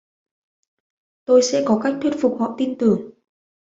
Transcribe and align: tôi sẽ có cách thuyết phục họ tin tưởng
tôi 1.25 1.41
sẽ 1.43 1.63
có 1.65 1.79
cách 1.83 1.95
thuyết 2.01 2.13
phục 2.21 2.35
họ 2.39 2.55
tin 2.57 2.77
tưởng 2.77 3.11